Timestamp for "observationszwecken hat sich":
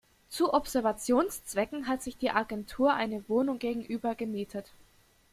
0.51-2.17